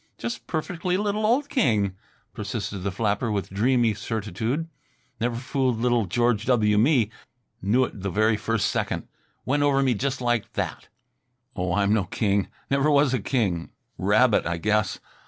[0.17, 1.95] "Just a perfectly little old king,"
[2.33, 4.67] persisted the flapper with dreamy certitude.
[5.19, 6.75] "Never fooled little George W.
[6.79, 7.11] Me.
[7.61, 9.07] Knew it the very first second.
[9.45, 10.87] Went over me just like that."
[11.55, 13.69] "Oh, I'm no king; never was a king;
[13.99, 14.99] rabbit, I guess.